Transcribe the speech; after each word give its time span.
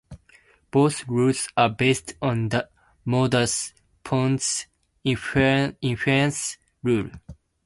Both 0.71 1.07
rules 1.07 1.47
are 1.55 1.69
based 1.69 2.15
on 2.23 2.49
the 2.49 2.67
modus 3.05 3.71
ponens 4.03 4.65
inference 5.03 6.57
rule. 6.81 7.11